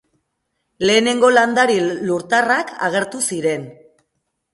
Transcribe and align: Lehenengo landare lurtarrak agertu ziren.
Lehenengo 0.89 1.29
landare 1.35 1.75
lurtarrak 2.11 2.73
agertu 2.87 3.21
ziren. 3.29 3.69